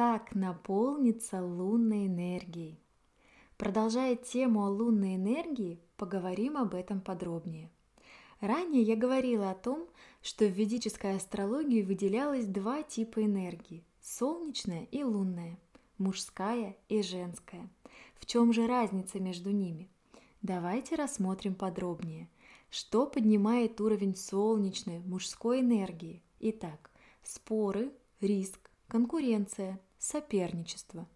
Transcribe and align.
Как 0.00 0.34
наполниться 0.34 1.44
лунной 1.44 2.06
энергией? 2.06 2.80
Продолжая 3.58 4.16
тему 4.16 4.64
о 4.64 4.70
лунной 4.70 5.16
энергии, 5.16 5.78
поговорим 5.98 6.56
об 6.56 6.74
этом 6.74 7.02
подробнее. 7.02 7.68
Ранее 8.40 8.80
я 8.80 8.96
говорила 8.96 9.50
о 9.50 9.54
том, 9.54 9.86
что 10.22 10.46
в 10.46 10.52
ведической 10.52 11.16
астрологии 11.16 11.82
выделялось 11.82 12.46
два 12.46 12.82
типа 12.82 13.26
энергии– 13.26 13.84
солнечная 14.00 14.84
и 14.84 15.04
лунная, 15.04 15.58
мужская 15.98 16.78
и 16.88 17.02
женская. 17.02 17.68
В 18.14 18.24
чем 18.24 18.54
же 18.54 18.66
разница 18.66 19.20
между 19.20 19.50
ними? 19.50 19.90
Давайте 20.40 20.94
рассмотрим 20.94 21.54
подробнее, 21.54 22.30
что 22.70 23.06
поднимает 23.06 23.78
уровень 23.82 24.16
солнечной 24.16 25.00
мужской 25.00 25.60
энергии. 25.60 26.22
Итак, 26.40 26.90
споры, 27.22 27.92
риск, 28.22 28.69
конкуренция, 28.90 29.80
соперничество, 29.98 31.08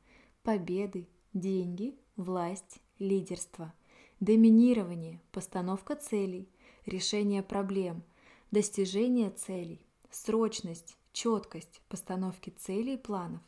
победы, 0.45 1.09
деньги, 1.33 1.98
власть, 2.16 2.80
лидерство, 3.00 3.74
доминирование, 4.20 5.20
постановка 5.33 5.97
целей, 5.97 6.48
решение 6.87 7.42
проблем, 7.42 8.05
достижение 8.52 9.30
целей, 9.30 9.84
срочность, 10.09 10.97
четкость 11.12 11.83
постановки 11.88 12.50
целей 12.50 12.95
и 12.95 12.98
планов. 12.98 13.42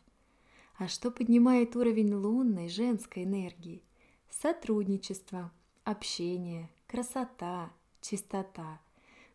А 0.77 0.89
что 0.89 1.13
поднимает 1.13 1.77
уровень 1.77 2.13
лунной 2.13 2.69
женской 2.69 3.23
энергии? 3.23 3.85
Сотрудничество, 4.29 5.53
общение, 5.85 6.69
красота, 6.89 7.71
чистота, 8.01 8.81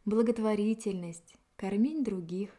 благотворительность, 0.03 1.35
кормить 1.55 2.03
других, 2.03 2.49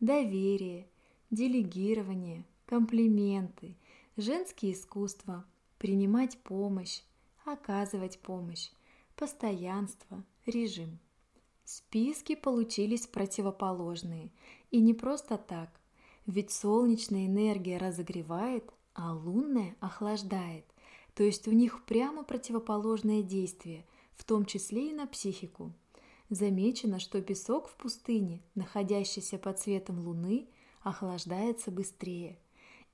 доверие– 0.00 0.88
делегирование, 1.30 2.44
комплименты, 2.66 3.76
женские 4.16 4.72
искусства, 4.72 5.44
принимать 5.78 6.38
помощь, 6.38 7.02
оказывать 7.44 8.18
помощь, 8.20 8.70
постоянство, 9.16 10.24
режим. 10.46 10.98
Списки 11.64 12.34
получились 12.34 13.06
противоположные, 13.06 14.30
и 14.70 14.80
не 14.80 14.94
просто 14.94 15.36
так, 15.36 15.68
ведь 16.26 16.50
солнечная 16.50 17.26
энергия 17.26 17.78
разогревает, 17.78 18.64
а 18.94 19.14
лунная 19.14 19.76
охлаждает, 19.80 20.64
то 21.14 21.22
есть 21.22 21.46
у 21.46 21.52
них 21.52 21.84
прямо 21.84 22.22
противоположное 22.22 23.22
действие, 23.22 23.84
в 24.16 24.24
том 24.24 24.44
числе 24.44 24.90
и 24.90 24.94
на 24.94 25.06
психику. 25.06 25.72
Замечено, 26.30 26.98
что 27.00 27.22
песок 27.22 27.68
в 27.68 27.76
пустыне, 27.76 28.42
находящийся 28.54 29.38
под 29.38 29.58
светом 29.58 30.00
луны, 30.00 30.48
охлаждается 30.88 31.70
быстрее. 31.70 32.38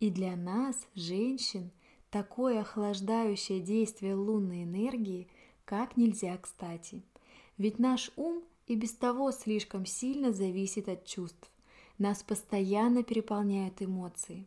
И 0.01 0.11
для 0.11 0.37
нас, 0.37 0.77
женщин, 0.95 1.71
такое 2.11 2.61
охлаждающее 2.61 3.61
действие 3.61 4.15
лунной 4.15 4.65
энергии 4.65 5.29
как 5.65 5.97
нельзя 5.97 6.37
кстати. 6.37 7.03
Ведь 7.57 7.79
наш 7.79 8.11
ум 8.17 8.43
и 8.67 8.75
без 8.75 8.93
того 8.93 9.31
слишком 9.33 9.87
сильно 9.87 10.33
зависит 10.33 10.89
от 10.89 11.05
чувств. 11.05 11.51
Нас 11.99 12.23
постоянно 12.23 13.03
переполняют 13.03 13.81
эмоции. 13.81 14.47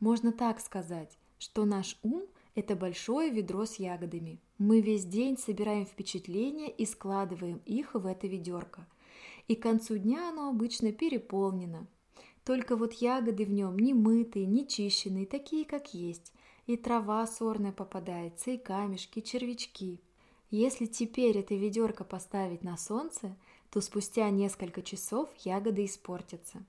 Можно 0.00 0.32
так 0.32 0.60
сказать, 0.60 1.18
что 1.38 1.64
наш 1.64 1.98
ум– 2.02 2.24
это 2.54 2.74
большое 2.74 3.30
ведро 3.30 3.66
с 3.66 3.76
ягодами. 3.76 4.40
Мы 4.58 4.80
весь 4.80 5.04
день 5.04 5.36
собираем 5.36 5.84
впечатления 5.84 6.70
и 6.70 6.86
складываем 6.86 7.60
их 7.66 7.94
в 7.94 8.06
это 8.06 8.26
ведерко. 8.26 8.86
И 9.48 9.54
к 9.54 9.62
концу 9.62 9.98
дня 9.98 10.30
оно 10.30 10.48
обычно 10.48 10.92
переполнено. 10.92 11.86
Только 12.46 12.76
вот 12.76 12.92
ягоды 12.92 13.44
в 13.44 13.50
нем 13.50 13.76
не 13.76 13.92
мытые, 13.92 14.46
не 14.46 14.68
чищенные, 14.68 15.26
такие, 15.26 15.64
как 15.64 15.92
есть. 15.92 16.32
И 16.68 16.76
трава 16.76 17.26
сорная 17.26 17.72
попадается, 17.72 18.52
и 18.52 18.56
камешки, 18.56 19.18
и 19.18 19.24
червячки. 19.24 20.00
Если 20.52 20.86
теперь 20.86 21.38
это 21.38 21.56
ведерко 21.56 22.04
поставить 22.04 22.62
на 22.62 22.76
солнце, 22.76 23.36
то 23.70 23.80
спустя 23.80 24.30
несколько 24.30 24.80
часов 24.80 25.28
ягоды 25.38 25.84
испортятся. 25.84 26.64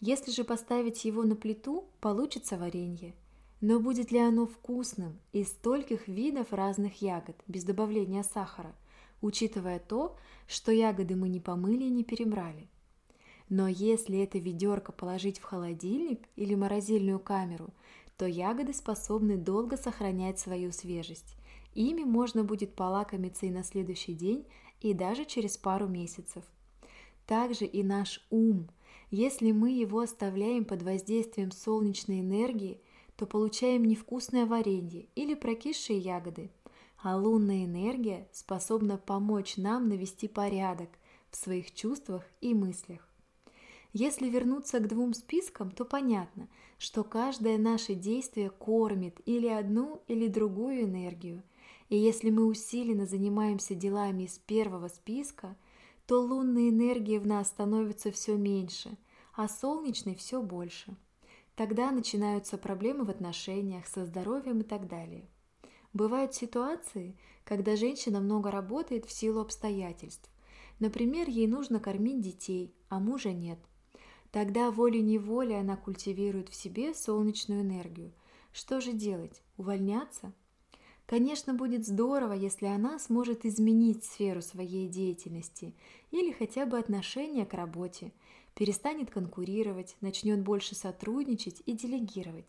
Если 0.00 0.30
же 0.30 0.44
поставить 0.44 1.04
его 1.04 1.24
на 1.24 1.34
плиту, 1.34 1.86
получится 2.00 2.56
варенье. 2.56 3.12
Но 3.60 3.80
будет 3.80 4.12
ли 4.12 4.20
оно 4.20 4.46
вкусным 4.46 5.18
из 5.32 5.48
стольких 5.48 6.06
видов 6.06 6.52
разных 6.52 7.02
ягод, 7.02 7.34
без 7.48 7.64
добавления 7.64 8.22
сахара, 8.22 8.72
учитывая 9.20 9.80
то, 9.80 10.16
что 10.46 10.70
ягоды 10.70 11.16
мы 11.16 11.28
не 11.28 11.40
помыли 11.40 11.86
и 11.86 11.90
не 11.90 12.04
перебрали? 12.04 12.68
Но 13.48 13.66
если 13.66 14.18
это 14.18 14.38
ведерко 14.38 14.92
положить 14.92 15.38
в 15.38 15.44
холодильник 15.44 16.28
или 16.36 16.54
морозильную 16.54 17.18
камеру, 17.18 17.72
то 18.16 18.26
ягоды 18.26 18.74
способны 18.74 19.36
долго 19.36 19.76
сохранять 19.76 20.38
свою 20.38 20.72
свежесть. 20.72 21.36
Ими 21.74 22.04
можно 22.04 22.44
будет 22.44 22.74
полакомиться 22.74 23.46
и 23.46 23.50
на 23.50 23.62
следующий 23.62 24.12
день, 24.12 24.44
и 24.80 24.92
даже 24.92 25.24
через 25.24 25.56
пару 25.56 25.86
месяцев. 25.86 26.44
Также 27.26 27.64
и 27.64 27.82
наш 27.82 28.26
ум. 28.30 28.68
Если 29.10 29.52
мы 29.52 29.70
его 29.70 30.00
оставляем 30.00 30.64
под 30.64 30.82
воздействием 30.82 31.50
солнечной 31.50 32.20
энергии, 32.20 32.80
то 33.16 33.26
получаем 33.26 33.84
невкусное 33.84 34.46
варенье 34.46 35.06
или 35.14 35.34
прокисшие 35.34 35.98
ягоды. 35.98 36.50
А 37.02 37.16
лунная 37.16 37.64
энергия 37.64 38.28
способна 38.32 38.98
помочь 38.98 39.56
нам 39.56 39.88
навести 39.88 40.28
порядок 40.28 40.90
в 41.30 41.36
своих 41.36 41.72
чувствах 41.74 42.24
и 42.40 42.54
мыслях. 42.54 43.07
Если 43.94 44.28
вернуться 44.28 44.80
к 44.80 44.88
двум 44.88 45.14
спискам, 45.14 45.70
то 45.70 45.84
понятно, 45.84 46.48
что 46.76 47.04
каждое 47.04 47.56
наше 47.56 47.94
действие 47.94 48.50
кормит 48.50 49.18
или 49.24 49.46
одну, 49.46 50.02
или 50.08 50.28
другую 50.28 50.82
энергию. 50.82 51.42
И 51.88 51.96
если 51.96 52.30
мы 52.30 52.44
усиленно 52.44 53.06
занимаемся 53.06 53.74
делами 53.74 54.24
из 54.24 54.38
первого 54.38 54.88
списка, 54.88 55.56
то 56.06 56.20
лунной 56.20 56.68
энергии 56.68 57.16
в 57.16 57.26
нас 57.26 57.48
становится 57.48 58.12
все 58.12 58.36
меньше, 58.36 58.98
а 59.34 59.48
солнечной 59.48 60.14
все 60.16 60.42
больше. 60.42 60.94
Тогда 61.56 61.90
начинаются 61.90 62.58
проблемы 62.58 63.04
в 63.04 63.10
отношениях, 63.10 63.86
со 63.86 64.04
здоровьем 64.04 64.60
и 64.60 64.64
так 64.64 64.86
далее. 64.86 65.24
Бывают 65.94 66.34
ситуации, 66.34 67.16
когда 67.44 67.74
женщина 67.74 68.20
много 68.20 68.50
работает 68.50 69.06
в 69.06 69.12
силу 69.12 69.40
обстоятельств. 69.40 70.30
Например, 70.78 71.26
ей 71.28 71.46
нужно 71.46 71.80
кормить 71.80 72.20
детей, 72.20 72.74
а 72.90 73.00
мужа 73.00 73.32
нет– 73.32 73.58
Тогда 74.30 74.70
волей-неволей 74.70 75.58
она 75.58 75.76
культивирует 75.76 76.50
в 76.50 76.54
себе 76.54 76.94
солнечную 76.94 77.62
энергию. 77.62 78.12
Что 78.52 78.80
же 78.80 78.92
делать? 78.92 79.42
Увольняться? 79.56 80.32
Конечно, 81.06 81.54
будет 81.54 81.86
здорово, 81.86 82.34
если 82.34 82.66
она 82.66 82.98
сможет 82.98 83.46
изменить 83.46 84.04
сферу 84.04 84.42
своей 84.42 84.86
деятельности 84.88 85.74
или 86.10 86.32
хотя 86.32 86.66
бы 86.66 86.78
отношение 86.78 87.46
к 87.46 87.54
работе, 87.54 88.12
перестанет 88.54 89.10
конкурировать, 89.10 89.96
начнет 90.02 90.42
больше 90.42 90.74
сотрудничать 90.74 91.62
и 91.64 91.72
делегировать. 91.72 92.44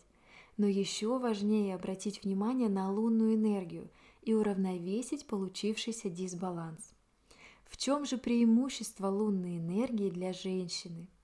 Но 0.58 0.68
еще 0.68 1.18
важнее 1.20 1.76
обратить 1.76 2.22
внимание 2.26 2.68
на 2.68 2.92
лунную 2.92 3.36
энергию 3.36 3.90
и 4.24 4.34
уравновесить 4.34 5.26
получившийся 5.26 6.10
дисбаланс. 6.10 6.94
В 7.64 7.78
чем 7.78 8.04
же 8.04 8.18
преимущество 8.18 9.08
лунной 9.08 9.58
энергии 9.58 10.10
для 10.10 10.34
женщины– 10.34 11.08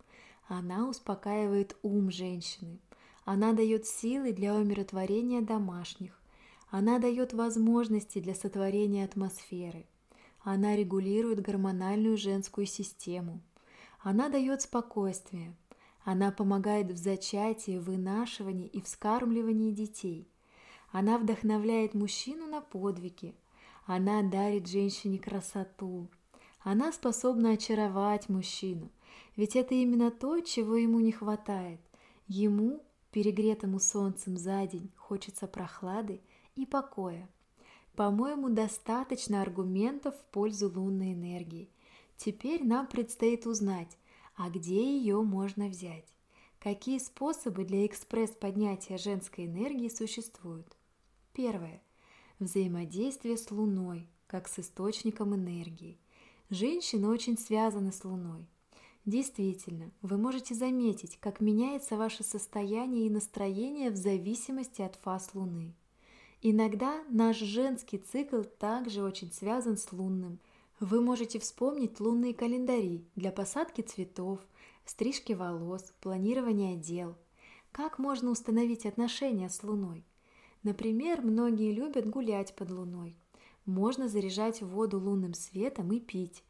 она 0.47 0.88
успокаивает 0.88 1.75
ум 1.81 2.11
женщины. 2.11 2.79
Она 3.23 3.53
дает 3.53 3.88
силы 3.88 4.31
для 4.31 4.53
умиротворения 4.53 5.41
домашних. 5.41 6.22
Она 6.69 7.00
дает 7.00 7.33
возможности 7.33 8.19
для 8.19 8.35
сотворения 8.35 9.05
атмосферы. 9.05 9.85
Она 10.41 10.75
регулирует 10.75 11.41
гормональную 11.41 12.17
женскую 12.17 12.67
систему. 12.67 13.41
Она 14.01 14.29
дает 14.29 14.61
спокойствие. 14.61 15.55
Она 16.03 16.31
помогает 16.31 16.91
в 16.91 16.97
зачатии, 16.97 17.79
вынашивании 17.79 18.67
и 18.67 18.81
вскармливании 18.81 19.72
детей. 19.72 20.28
Она 20.91 21.17
вдохновляет 21.17 21.96
мужчину 21.96 22.46
на 22.46 22.61
подвиги. 22.61 23.34
Она 23.87 24.22
дарит 24.22 24.67
женщине 24.67 25.17
красоту. 25.17 26.08
Она 26.61 26.91
способна 26.91 27.52
очаровать 27.52 28.29
мужчину– 28.29 28.91
ведь 29.35 29.56
это 29.56 29.73
именно 29.73 30.12
то, 30.12 30.40
чего 30.41 30.76
ему 30.76 31.00
не 31.00 31.12
хватает. 31.12 31.79
Ему, 32.28 32.84
перегретому 33.12 33.79
солнцем 33.79 34.38
за 34.38 34.66
день, 34.67 34.91
хочется 34.96 35.47
прохлады 35.47 36.22
и 36.56 36.66
покоя. 36.66 37.29
По-моему, 37.96 38.50
достаточно 38.50 39.41
аргументов 39.41 40.16
в 40.16 40.26
пользу 40.32 40.72
лунной 40.73 41.14
энергии. 41.14 41.70
Теперь 42.17 42.66
нам 42.66 42.88
предстоит 42.88 43.46
узнать, 43.46 43.97
а 44.35 44.50
где 44.50 44.97
ее 44.97 45.22
можно 45.22 45.68
взять? 45.68 46.06
Какие 46.59 46.97
способы 46.97 47.64
для 47.64 47.85
экспресс-поднятия 47.85 48.97
женской 48.97 49.46
энергии 49.46 49.88
существуют? 49.88 50.76
Первое. 51.32 51.82
Взаимодействие 52.40 53.38
с 53.38 53.52
Луной, 53.52 54.09
как 54.28 54.47
с 54.47 54.59
источником 54.59 55.35
энергии. 55.35 56.00
Женщины 56.50 57.08
очень 57.08 57.38
связаны 57.38 57.91
с 57.91 58.03
Луной. 58.03 58.47
Действительно, 59.05 59.91
вы 60.02 60.17
можете 60.17 60.55
заметить, 60.55 61.17
как 61.19 61.40
меняется 61.40 61.96
ваше 61.96 62.23
состояние 62.23 63.05
и 63.05 63.11
настроение 63.11 63.91
в 63.91 63.96
зависимости 63.96 64.81
от 64.81 64.96
фаз 64.96 65.29
Луны. 65.35 65.75
Иногда 66.41 67.03
наш 67.09 67.37
женский 67.37 67.99
цикл 67.99 68.41
также 68.41 69.03
очень 69.03 69.31
связан 69.31 69.78
с 69.78 69.91
лунным. 69.91 70.40
Вы 70.79 71.02
можете 71.02 71.40
вспомнить 71.40 71.99
лунные 71.99 72.34
календари 72.34 73.05
для 73.16 73.31
посадки 73.31 73.81
цветов, 73.81 74.40
стрижки 74.85 75.34
волос, 75.34 75.93
планирования 76.01 76.75
дел. 76.75 77.16
Как 77.72 77.99
можно 77.99 78.31
установить 78.31 78.85
отношения 78.85 79.49
с 79.49 79.63
Луной? 79.63 80.05
Например, 80.63 81.22
многие 81.22 81.72
любят 81.73 82.09
гулять 82.09 82.55
под 82.55 82.72
Луной. 82.72 83.16
Можно 83.66 84.08
заряжать 84.08 84.61
воду 84.61 84.99
лунным 84.99 85.34
светом 85.34 85.91
и 85.91 85.99
пить. 85.99 86.43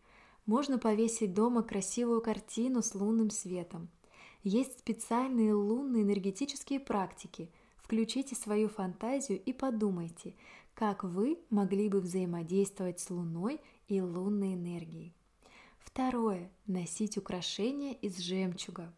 Можно 0.46 0.78
повесить 0.78 1.34
дома 1.34 1.64
красивую 1.64 2.22
картину 2.22 2.84
с 2.84 2.94
лунным 2.94 3.32
светом. 3.32 3.90
Есть 4.44 4.80
специальные 4.80 5.56
лунные 5.56 6.04
энергетические 6.04 6.80
практики. 6.80 7.50
Включите 7.78 8.36
свою 8.36 8.70
фантазию 8.70 9.42
и 9.42 9.54
подумайте, 9.54 10.36
как 10.76 11.04
вы 11.04 11.40
могли 11.50 11.90
бы 11.90 12.00
взаимодействовать 12.00 13.00
с 13.00 13.10
Луной 13.10 13.60
и 13.88 14.02
лунной 14.02 14.54
энергией. 14.54 15.16
Второе. 15.80 16.52
Носить 16.68 17.18
украшения 17.18 17.94
из 17.94 18.18
жемчуга. 18.20 18.94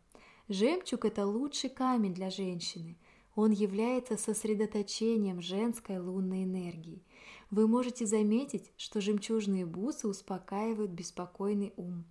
Жемчуг– 0.50 1.06
это 1.06 1.26
лучший 1.26 1.70
камень 1.70 2.14
для 2.14 2.30
женщины. 2.30 2.98
Он 3.38 3.52
является 3.52 4.18
сосредоточением 4.18 5.42
женской 5.42 5.98
лунной 5.98 6.44
энергии– 6.44 7.02
вы 7.50 7.66
можете 7.66 8.06
заметить, 8.06 8.74
что 8.76 9.00
жемчужные 9.00 9.66
бусы 9.66 10.08
успокаивают 10.08 10.92
беспокойный 10.92 11.74
ум. 11.78 12.04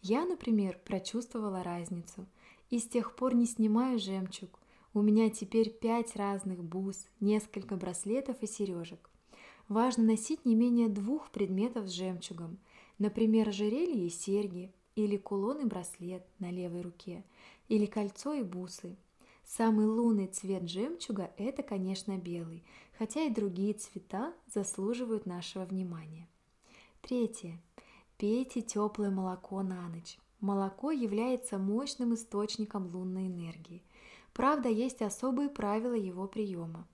Я, 0.00 0.24
например, 0.24 0.78
прочувствовала 0.86 1.62
разницу 1.62 2.26
и 2.70 2.78
с 2.78 2.88
тех 2.88 3.14
пор 3.14 3.34
не 3.34 3.44
снимаю 3.44 3.98
жемчуг. 3.98 4.58
У 4.94 5.02
меня 5.02 5.28
теперь 5.28 5.70
пять 5.70 6.16
разных 6.16 6.64
бус, 6.64 7.06
несколько 7.20 7.76
браслетов 7.76 8.42
и 8.42 8.46
сережек. 8.46 9.10
Важно 9.68 10.04
носить 10.04 10.46
не 10.46 10.54
менее 10.54 10.88
двух 10.88 11.30
предметов 11.30 11.86
с 11.86 11.92
жемчугом, 11.92 12.58
например, 12.98 13.50
ожерелье 13.50 14.06
и 14.06 14.10
серьги, 14.10 14.72
или 14.96 15.18
кулон 15.18 15.60
и 15.60 15.64
браслет 15.64 16.26
на 16.38 16.50
левой 16.50 16.80
руке, 16.80 17.22
или 17.68 17.84
кольцо 17.84 18.32
и 18.32 18.42
бусы– 18.42 18.96
Самый 19.56 19.86
лунный 19.86 20.28
цвет 20.28 20.68
жемчуга– 20.70 21.32
это, 21.36 21.64
конечно, 21.64 22.16
белый, 22.16 22.62
хотя 22.96 23.24
и 23.24 23.30
другие 23.30 23.74
цвета 23.74 24.32
заслуживают 24.46 25.26
нашего 25.26 25.64
внимания. 25.64 26.28
Третье. 27.02 27.60
Пейте 28.16 28.60
теплое 28.60 29.10
молоко 29.10 29.60
на 29.64 29.88
ночь. 29.88 30.20
Молоко 30.38 30.92
является 30.92 31.58
мощным 31.58 32.14
источником 32.14 32.94
лунной 32.94 33.26
энергии. 33.26 33.82
Правда, 34.34 34.68
есть 34.68 35.02
особые 35.02 35.48
правила 35.48 35.94
его 35.94 36.28
приема. 36.28 36.86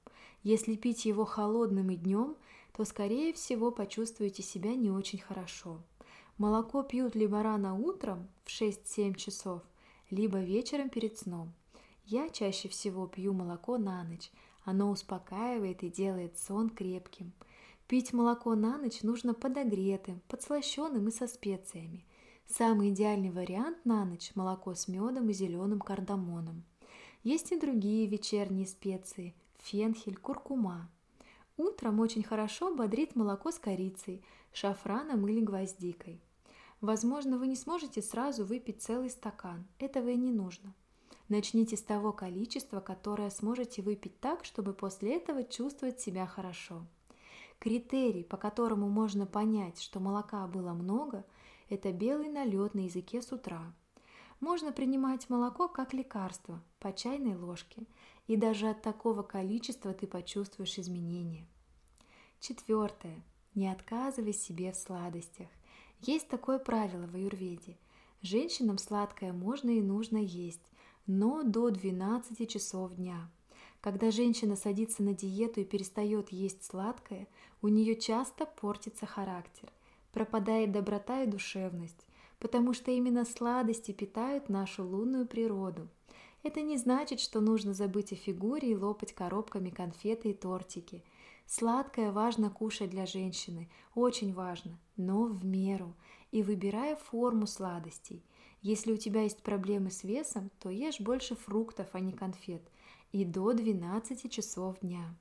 Если 0.43 0.77
пить 0.77 1.05
его 1.05 1.27
холодным 1.27 1.91
и 1.91 1.97
днем, 1.97 2.37
то, 2.73 2.87
скорее 2.87 3.35
всего, 3.35 3.71
почувствуете 3.71 4.43
себя 4.43 4.75
не 4.75 4.91
очень 4.91 5.19
хорошо. 5.19 5.83
Молоко 6.39 6.83
пьют 6.83 7.17
либо 7.17 7.43
рано 7.43 7.75
утром 7.75 8.29
в 8.45 8.49
6-7 8.49 9.15
часов, 9.17 9.61
либо 10.09 10.39
вечером 10.39 10.89
перед 10.89 11.19
сном– 11.19 11.53
я 12.07 12.29
чаще 12.29 12.69
всего 12.69 13.09
пью 13.09 13.33
молоко 13.33 13.79
на 13.79 14.05
ночь. 14.05 14.31
Оно 14.65 14.91
успокаивает 14.91 15.83
и 15.83 15.91
делает 15.91 16.39
сон 16.39 16.71
крепким. 16.71 17.33
Пить 17.89 18.13
молоко 18.13 18.55
на 18.55 18.79
ночь 18.79 19.03
нужно 19.03 19.35
подогретым, 19.35 20.21
подслащенным 20.29 21.09
и 21.09 21.11
со 21.11 21.27
специями. 21.27 22.05
Самый 22.47 22.91
идеальный 22.91 23.31
вариант 23.31 23.85
на 23.85 24.05
ночь– 24.05 24.31
молоко 24.37 24.75
с 24.75 24.87
медом 24.87 25.31
и 25.31 25.33
зеленым 25.33 25.81
кардамоном. 25.81 26.65
Есть 27.25 27.51
и 27.51 27.59
другие 27.59 28.07
вечерние 28.07 28.67
специи– 28.67 29.35
фенхель, 29.59 30.17
куркума. 30.17 30.89
Утром 31.57 31.99
очень 31.99 32.23
хорошо 32.23 32.73
бодрит 32.73 33.17
молоко 33.17 33.51
с 33.51 33.59
корицей, 33.59 34.23
шафраном 34.53 35.27
или 35.27 35.41
гвоздикой. 35.41 36.21
Возможно, 36.81 37.37
вы 37.37 37.49
не 37.49 37.57
сможете 37.57 38.01
сразу 38.01 38.45
выпить 38.45 38.83
целый 38.83 39.11
стакан, 39.11 39.67
этого 39.81 40.09
и 40.09 40.17
не 40.17 40.31
нужно– 40.31 40.73
Начните 41.29 41.77
с 41.77 41.83
того 41.83 42.13
количества, 42.13 42.81
которое 42.81 43.31
сможете 43.31 43.83
выпить 43.83 44.21
так, 44.21 44.45
чтобы 44.45 44.73
после 44.73 45.17
этого 45.17 45.43
чувствовать 45.43 46.01
себя 46.01 46.27
хорошо. 46.27 46.87
Критерий, 47.59 48.23
по 48.23 48.37
которому 48.37 48.89
можно 48.89 49.27
понять, 49.27 49.81
что 49.81 49.99
молока 49.99 50.47
было 50.47 50.73
много, 50.73 51.25
это 51.69 51.93
белый 51.93 52.29
налет 52.29 52.75
на 52.75 52.81
языке 52.81 53.23
с 53.23 53.33
утра. 53.33 53.75
Можно 54.39 54.71
принимать 54.71 55.29
молоко 55.29 55.67
как 55.67 55.95
лекарство 55.95 56.63
по 56.79 56.93
чайной 56.93 57.35
ложке, 57.35 57.87
и 58.29 58.37
даже 58.37 58.69
от 58.69 58.83
такого 58.83 59.23
количества 59.23 59.95
ты 59.95 60.07
почувствуешь 60.07 60.79
изменения. 60.79 61.47
Четвертое. 62.39 63.25
Не 63.55 63.73
отказывай 63.73 64.35
себе 64.35 64.73
в 64.73 64.77
сладостях. 64.77 65.49
Есть 66.01 66.29
такое 66.29 66.59
правило 66.59 67.07
в 67.07 67.15
аюрведе. 67.15 67.79
Женщинам 68.21 68.77
сладкое 68.77 69.33
можно 69.33 69.71
и 69.71 69.81
нужно 69.81 70.19
есть, 70.19 70.71
но 71.07 71.43
до 71.43 71.71
12 71.71 72.49
часов 72.51 72.95
дня. 72.95 73.31
Когда 73.81 74.11
женщина 74.11 74.57
садится 74.57 75.03
на 75.03 75.15
диету 75.15 75.61
и 75.61 75.65
перестает 75.65 76.31
есть 76.31 76.65
сладкое, 76.65 77.29
у 77.63 77.69
нее 77.69 77.95
часто 77.95 78.47
портится 78.47 79.07
характер, 79.07 79.71
пропадает 80.13 80.73
доброта 80.73 81.23
и 81.23 81.27
душевность, 81.27 82.07
потому 82.41 82.73
что 82.73 82.91
именно 82.91 83.25
сладости 83.25 83.93
питают 83.93 84.49
нашу 84.49 84.85
лунную 84.85 85.27
природу. 85.27 85.89
Это 86.43 86.63
не 86.63 86.77
значит, 86.77 87.21
что 87.21 87.41
нужно 87.41 87.75
забыть 87.75 88.13
о 88.13 88.17
фигуре 88.17 88.73
и 88.73 88.77
лопать 88.77 89.13
коробками 89.13 89.71
конфеты 89.71 90.31
и 90.31 90.35
тортики. 90.35 91.05
Сладкое 91.47 92.11
важно 92.11 92.51
кушать 92.51 92.91
для 92.91 93.07
женщины, 93.07 93.71
очень 93.95 94.35
важно, 94.35 94.79
но 94.97 95.25
в 95.25 95.45
меру, 95.45 95.95
и 96.33 96.43
выбирая 96.43 96.97
форму 96.97 97.47
сладостей– 97.47 98.25
если 98.67 98.93
у 98.93 98.97
тебя 98.97 99.23
есть 99.23 99.45
проблемы 99.45 99.93
с 99.93 100.03
весом, 100.03 100.51
то 100.59 100.71
ешь 100.71 100.99
больше 100.99 101.37
фруктов, 101.37 101.87
а 101.93 102.01
не 102.01 102.13
конфет, 102.13 102.63
и 103.13 103.25
до 103.25 103.53
12 103.53 104.29
часов 104.29 104.81
дня. 104.81 105.15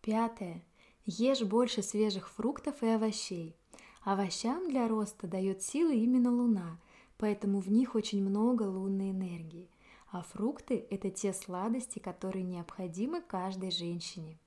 Пятое. 0.00 0.62
Ешь 1.04 1.42
больше 1.42 1.82
свежих 1.82 2.28
фруктов 2.30 2.84
и 2.84 2.86
овощей. 2.86 3.56
Овощам 4.04 4.68
для 4.68 4.86
роста 4.86 5.26
дает 5.26 5.60
силы 5.60 5.96
именно 5.96 6.30
луна, 6.30 6.78
поэтому 7.18 7.58
в 7.58 7.68
них 7.68 7.96
очень 7.96 8.22
много 8.22 8.62
лунной 8.62 9.10
энергии. 9.10 9.68
А 10.12 10.22
фрукты– 10.22 10.86
это 10.90 11.10
те 11.10 11.32
сладости, 11.32 11.98
которые 11.98 12.44
необходимы 12.44 13.22
каждой 13.22 13.72
женщине. 13.72 14.38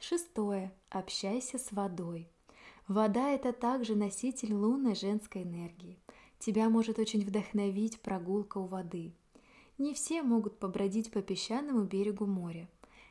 Шестое. 0.00 0.72
Общайся 0.88 1.58
с 1.58 1.70
водой. 1.70 2.30
Вода– 2.88 3.28
это 3.32 3.52
также 3.52 3.94
носитель 3.94 4.54
лунной 4.54 4.94
женской 4.94 5.42
энергии. 5.42 5.98
Тебя 6.44 6.68
может 6.68 6.98
очень 6.98 7.24
вдохновить 7.24 8.02
прогулка 8.02 8.58
у 8.58 8.66
воды. 8.66 9.14
Не 9.78 9.94
все 9.94 10.22
могут 10.22 10.58
побродить 10.58 11.10
по 11.10 11.22
песчаному 11.22 11.84
берегу 11.84 12.26
моря, 12.26 12.68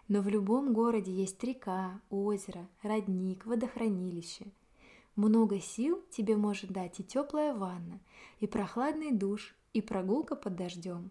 но 0.07 0.21
в 0.21 0.27
любом 0.27 0.71
городе 0.71 1.11
есть 1.11 1.43
река, 1.43 1.99
озеро, 2.11 2.69
родник, 2.83 3.47
водохранилище. 3.47 4.45
Много 5.15 5.59
сил 5.59 6.03
тебе 6.11 6.37
может 6.37 6.69
дать 6.69 6.99
и 6.99 7.03
теплая 7.03 7.55
ванна, 7.55 7.99
и 8.39 8.45
прохладный 8.45 9.11
душ, 9.11 9.55
и 9.73 9.81
прогулка 9.81 10.35
под 10.35 10.55
дождем. 10.55 11.09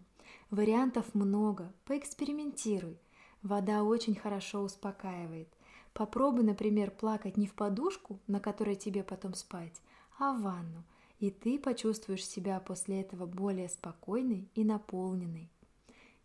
Вариантов 0.49 1.13
много, 1.13 1.73
поэкспериментируй. 1.83 2.97
Вода 3.41 3.83
очень 3.83 4.15
хорошо 4.15 4.61
успокаивает. 4.61 5.49
Попробуй, 5.91 6.43
например, 6.43 6.89
плакать 6.89 7.35
не 7.35 7.47
в 7.47 7.53
подушку, 7.53 8.17
на 8.27 8.39
которой 8.39 8.75
тебе 8.75 9.03
потом 9.03 9.33
спать, 9.33 9.81
а 10.17 10.31
в 10.31 10.41
ванну– 10.41 10.85
и 11.23 11.31
ты 11.31 11.57
почувствуешь 11.57 12.27
себя 12.27 12.59
после 12.59 12.99
этого 12.99 13.25
более 13.25 13.69
спокойной 13.69 14.49
и 14.55 14.65
наполненной. 14.65 15.49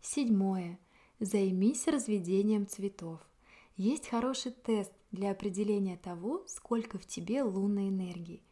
Седьмое. 0.01 0.77
Займись 1.21 1.87
разведением 1.87 2.67
цветов. 2.67 3.21
Есть 3.77 4.09
хороший 4.09 4.51
тест 4.51 4.91
для 5.11 5.31
определения 5.31 5.95
того, 5.95 6.43
сколько 6.47 6.97
в 6.97 7.05
тебе 7.05 7.43
лунной 7.43 7.87
энергии. 7.87 8.43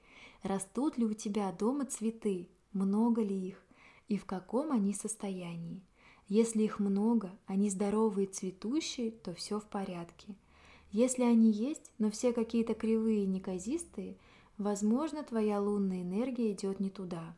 Растут 0.42 0.98
ли 0.98 1.04
у 1.04 1.13
тебя 1.13 1.51
дома 1.51 1.84
цветы, 1.84 2.48
много 2.72 3.22
ли 3.22 3.50
их 3.50 3.62
и 4.08 4.18
в 4.18 4.24
каком 4.24 4.72
они 4.72 4.94
состоянии. 4.94 5.84
Если 6.30 6.63
их 6.63 6.80
много, 6.80 7.38
они 7.46 7.70
здоровые 7.70 8.25
и 8.25 8.32
цветущие, 8.32 9.12
то 9.12 9.34
все 9.34 9.60
в 9.60 9.66
порядке. 9.66 10.38
Если 10.92 11.24
они 11.24 11.51
есть, 11.51 11.92
но 11.98 12.10
все 12.10 12.32
какие-то 12.32 12.74
кривые 12.74 13.25
и 13.25 13.27
неказистые– 13.27 14.16
Возможно, 14.58 15.24
твоя 15.24 15.62
лунная 15.62 16.02
энергия 16.02 16.52
идет 16.52 16.80
не 16.80 16.90
туда. 16.90 17.36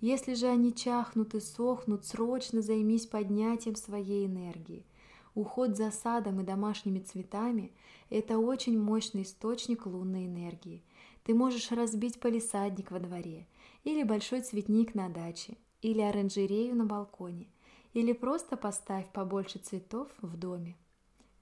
Если 0.00 0.34
же 0.34 0.46
они 0.46 0.74
чахнут 0.74 1.34
и 1.34 1.40
сохнут, 1.40 2.04
срочно 2.04 2.62
займись 2.62 3.06
поднятием 3.06 3.76
своей 3.76 4.26
энергии. 4.26 4.86
Уход 5.34 5.76
за 5.76 5.90
садом 5.90 6.40
и 6.40 6.44
домашними 6.44 7.00
цветами– 7.00 7.72
это 8.10 8.38
очень 8.38 8.80
мощный 8.80 9.22
источник 9.22 9.86
лунной 9.86 10.26
энергии. 10.26 10.82
Ты 11.24 11.34
можешь 11.34 11.70
разбить 11.70 12.20
полисадник 12.20 12.90
во 12.90 12.98
дворе 12.98 13.46
или 13.84 14.02
большой 14.02 14.40
цветник 14.40 14.94
на 14.94 15.08
даче. 15.08 15.56
или 15.82 16.00
оранжерею 16.00 16.74
на 16.74 16.84
балконе, 16.84 17.46
или 17.92 18.12
просто 18.12 18.56
поставь 18.56 19.10
побольше 19.12 19.58
цветов 19.58 20.08
в 20.20 20.36
доме. 20.36 20.76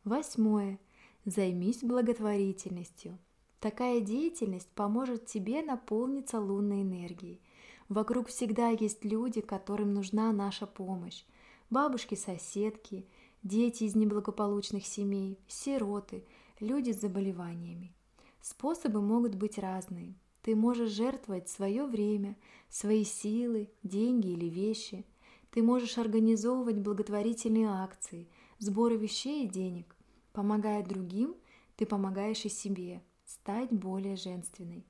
Восьмое. 0.04 0.78
Займись 1.24 1.82
благотворительностью. 1.82 3.18
Такая 3.66 4.00
деятельность 4.00 4.68
поможет 4.76 5.26
тебе 5.26 5.60
наполниться 5.60 6.38
лунной 6.38 6.82
энергией. 6.82 7.40
Вокруг 7.88 8.28
всегда 8.28 8.68
есть 8.68 9.04
люди, 9.04 9.40
которым 9.40 9.92
нужна 9.92 10.30
наша 10.30 10.68
помощь. 10.68 11.24
Бабушки-соседки, 11.70 13.08
дети 13.42 13.82
из 13.82 13.96
неблагополучных 13.96 14.86
семей, 14.86 15.40
сироты, 15.48 16.22
люди 16.60 16.92
с 16.92 17.00
заболеваниями. 17.00 17.92
Способы 18.40 19.02
могут 19.02 19.34
быть 19.34 19.58
разные. 19.58 20.14
Ты 20.42 20.54
можешь 20.54 20.92
жертвовать 20.92 21.48
свое 21.48 21.86
время, 21.86 22.36
свои 22.68 23.02
силы, 23.02 23.68
деньги 23.82 24.28
или 24.28 24.46
вещи. 24.46 25.04
Ты 25.50 25.64
можешь 25.64 25.98
организовывать 25.98 26.76
благотворительные 26.76 27.66
акции, 27.68 28.28
сборы 28.60 28.96
вещей 28.96 29.44
и 29.44 29.48
денег. 29.48 29.96
Помогая 30.32 30.84
другим, 30.84 31.34
ты 31.74 31.84
помогаешь 31.84 32.44
и 32.44 32.48
себе 32.48 33.02
стать 33.26 33.72
более 33.72 34.16
женственной. 34.16 34.84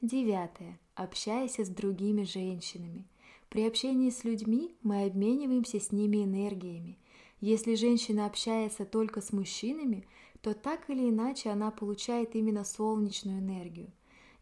Девятое. 0.00 0.78
Общайся 0.94 1.64
с 1.64 1.68
другими 1.68 2.22
женщинами. 2.22 3.04
При 3.48 3.66
общении 3.66 4.10
с 4.10 4.22
людьми 4.22 4.76
мы 4.82 5.04
обмениваемся 5.04 5.80
с 5.80 5.90
ними 5.90 6.22
энергиями. 6.24 6.96
Если 7.40 7.74
женщина 7.74 8.26
общается 8.26 8.84
только 8.84 9.20
с 9.20 9.32
мужчинами, 9.32 10.06
то 10.42 10.54
так 10.54 10.88
или 10.88 11.10
иначе 11.10 11.50
она 11.50 11.70
получает 11.70 12.36
именно 12.36 12.64
солнечную 12.64 13.40
энергию. 13.40 13.90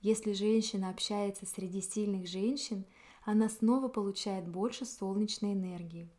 Если 0.03 0.33
женщина 0.33 0.91
общается 0.91 1.47
среди 1.47 1.81
сильных 1.81 2.29
женщин, 2.29 2.85
она 3.25 3.49
снова 3.49 3.89
получает 3.89 4.47
больше 4.47 4.85
солнечной 4.85 5.55
энергии. 5.55 6.11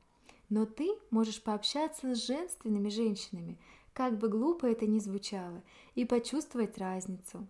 Но 0.49 0.65
ты 0.65 0.89
можешь 1.11 1.41
пообщаться 1.41 2.15
с 2.15 2.25
женственными 2.25 2.89
женщинами, 2.89 3.59
как 3.95 4.19
бы 4.19 4.27
глупо 4.27 4.67
это 4.67 4.85
ни 4.85 4.99
звучало, 4.99 5.63
и 5.95 6.05
почувствовать 6.05 6.77
разницу. 6.77 7.47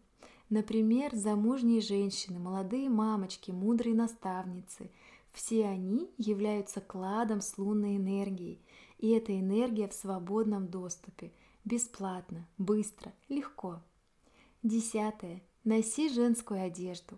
Например, 0.50 1.14
замужние 1.14 1.82
женщины, 1.82 2.40
молодые 2.40 2.88
мамочки, 2.88 3.52
мудрые 3.52 3.96
наставницы– 3.96 4.90
все 5.36 5.66
они 5.66 6.10
являются 6.18 6.80
кладом 6.80 7.42
с 7.42 7.58
лунной 7.58 7.98
энергией, 7.98 8.62
и 9.00 9.10
эта 9.10 9.38
энергия 9.38 9.90
в 9.90 9.94
свободном 9.94 10.70
доступе, 10.70 11.34
бесплатно, 11.66 12.48
быстро, 12.58 13.12
легко. 13.28 13.82
Десятое. 14.64 15.44
Носи 15.66 16.08
женскую 16.08 16.64
одежду. 16.64 17.18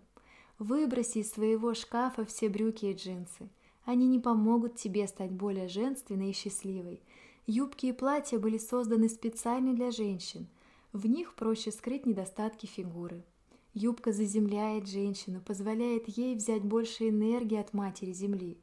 Выброси 0.58 1.18
из 1.18 1.30
своего 1.30 1.74
шкафа 1.74 2.24
все 2.24 2.48
брюки 2.48 2.86
и 2.86 2.94
джинсы. 2.94 3.50
Они 3.84 4.08
не 4.08 4.18
помогут 4.18 4.74
тебе 4.74 5.06
стать 5.06 5.30
более 5.30 5.68
женственной 5.68 6.30
и 6.30 6.34
счастливой– 6.34 7.00
Юбки 7.50 7.86
и 7.86 7.92
платья 7.92 8.38
были 8.38 8.58
созданы 8.58 9.08
специально 9.08 9.72
для 9.72 9.90
женщин. 9.90 10.48
В 10.92 11.06
них 11.06 11.34
проще 11.34 11.72
скрыть 11.72 12.04
недостатки 12.04 12.66
фигуры. 12.66 13.24
Юбка 13.72 14.12
заземляет 14.12 14.86
женщину, 14.86 15.40
позволяет 15.40 16.08
ей 16.08 16.36
взять 16.36 16.62
больше 16.62 17.08
энергии 17.08 17.56
от 17.56 17.72
матери 17.72 18.12
земли. 18.12 18.58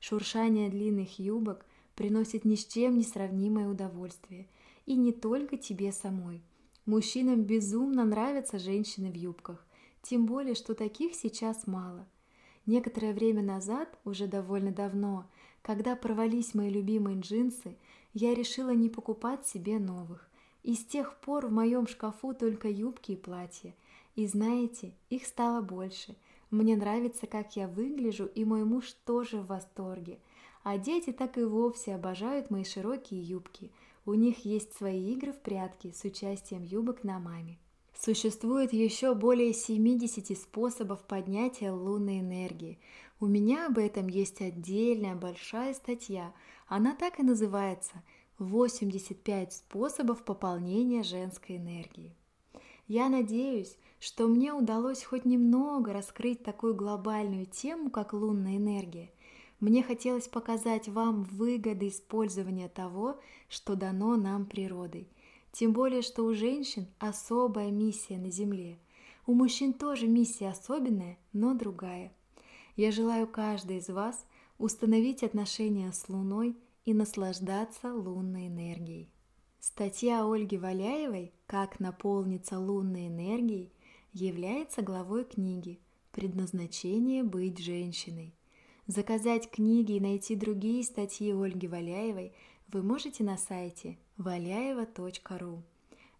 Шуршание 0.00 0.68
длинных 0.68 1.18
юбок 1.18 1.64
приносит 1.94 2.44
ни 2.44 2.56
с 2.56 2.66
чем 2.66 2.98
не 2.98 3.04
сравнимое 3.04 3.70
удовольствие. 3.70 4.46
И 4.84 4.96
не 4.96 5.12
только 5.12 5.56
тебе 5.56 5.90
самой. 5.90 6.42
Мужчинам 6.84 7.42
безумно 7.42 8.04
нравятся 8.04 8.58
женщины 8.58 9.10
в 9.10 9.14
юбках, 9.14 9.64
тем 10.02 10.26
более, 10.26 10.54
что 10.54 10.74
таких 10.74 11.14
сейчас 11.14 11.66
мало. 11.66 12.06
Некоторое 12.66 13.14
время 13.14 13.42
назад, 13.42 13.98
уже 14.04 14.26
довольно 14.26 14.72
давно, 14.72 15.26
когда 15.62 15.96
порвались 15.96 16.52
мои 16.52 16.68
любимые 16.68 17.18
джинсы, 17.18 17.76
я 18.16 18.34
решила 18.34 18.70
не 18.70 18.88
покупать 18.88 19.46
себе 19.46 19.78
новых. 19.78 20.26
И 20.62 20.74
с 20.74 20.82
тех 20.86 21.18
пор 21.18 21.48
в 21.48 21.52
моем 21.52 21.86
шкафу 21.86 22.32
только 22.32 22.66
юбки 22.66 23.12
и 23.12 23.16
платья. 23.16 23.74
И 24.14 24.26
знаете, 24.26 24.94
их 25.10 25.26
стало 25.26 25.60
больше. 25.60 26.16
Мне 26.50 26.76
нравится, 26.76 27.26
как 27.26 27.56
я 27.56 27.68
выгляжу, 27.68 28.24
и 28.24 28.46
мой 28.46 28.64
муж 28.64 28.94
тоже 29.04 29.36
в 29.36 29.48
восторге. 29.48 30.18
А 30.62 30.78
дети 30.78 31.12
так 31.12 31.36
и 31.36 31.44
вовсе 31.44 31.94
обожают 31.94 32.48
мои 32.50 32.64
широкие 32.64 33.20
юбки. 33.20 33.70
У 34.06 34.14
них 34.14 34.46
есть 34.46 34.74
свои 34.74 35.12
игры 35.12 35.32
в 35.32 35.40
прятки 35.40 35.92
с 35.94 36.02
участием 36.04 36.62
юбок 36.62 37.04
на 37.04 37.18
маме. 37.18 37.58
Существует 37.98 38.72
еще 38.72 39.14
более 39.14 39.52
70 39.52 40.38
способов 40.38 41.02
поднятия 41.04 41.70
лунной 41.70 42.20
энергии. 42.20 42.78
У 43.18 43.26
меня 43.26 43.66
об 43.66 43.78
этом 43.78 44.08
есть 44.08 44.40
отдельная 44.40 45.14
большая 45.14 45.74
статья– 45.74 46.32
она 46.68 46.96
так 46.96 47.20
и 47.20 47.22
называется 47.22 48.02
«85 48.40 49.50
способов 49.52 50.24
пополнения 50.24 51.02
женской 51.04 51.56
энергии». 51.56 52.12
Я 52.88 53.08
надеюсь, 53.08 53.76
что 54.00 54.26
мне 54.26 54.52
удалось 54.52 55.04
хоть 55.04 55.24
немного 55.24 55.92
раскрыть 55.92 56.42
такую 56.42 56.74
глобальную 56.74 57.46
тему, 57.46 57.90
как 57.90 58.12
лунная 58.12 58.56
энергия. 58.56 59.10
Мне 59.60 59.82
хотелось 59.82 60.28
показать 60.28 60.88
вам 60.88 61.22
выгоды 61.22 61.88
использования 61.88 62.68
того, 62.68 63.18
что 63.48 63.74
дано 63.74 64.16
нам 64.16 64.44
природой. 64.44 65.08
Тем 65.52 65.72
более, 65.72 66.02
что 66.02 66.24
у 66.24 66.34
женщин 66.34 66.86
особая 66.98 67.70
миссия 67.70 68.18
на 68.18 68.30
Земле. 68.30 68.78
У 69.26 69.34
мужчин 69.34 69.72
тоже 69.72 70.06
миссия 70.06 70.50
особенная, 70.50 71.16
но 71.32 71.54
другая. 71.54 72.12
Я 72.76 72.92
желаю 72.92 73.26
каждой 73.26 73.78
из 73.78 73.88
вас– 73.88 74.26
установить 74.58 75.22
отношения 75.22 75.92
с 75.92 76.08
Луной 76.08 76.56
и 76.84 76.94
наслаждаться 76.94 77.92
лунной 77.92 78.48
энергией. 78.48 79.10
Статья 79.60 80.24
Ольги 80.24 80.56
Валяевой 80.56 81.32
«Как 81.46 81.80
наполниться 81.80 82.58
лунной 82.58 83.08
энергией» 83.08 83.72
является 84.12 84.82
главой 84.82 85.24
книги 85.24 85.80
«Предназначение 86.12 87.22
быть 87.22 87.58
женщиной». 87.58 88.34
Заказать 88.86 89.50
книги 89.50 89.92
и 89.92 90.00
найти 90.00 90.36
другие 90.36 90.84
статьи 90.84 91.32
Ольги 91.32 91.66
Валяевой 91.66 92.32
вы 92.68 92.82
можете 92.82 93.24
на 93.24 93.36
сайте 93.36 93.98
валяева.ру. 94.16 95.62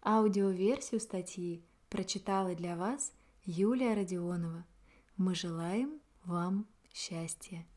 Аудиоверсию 0.03 0.99
статьи 0.99 1.61
прочитала 1.89 2.55
для 2.55 2.75
вас 2.75 3.13
Юлия 3.45 3.93
Родионова. 3.93 4.65
Мы 5.15 5.33
желаем 5.33 6.01
вам 6.27 6.67
счастья. 6.93 7.65